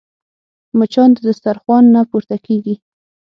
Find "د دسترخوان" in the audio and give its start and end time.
1.15-1.83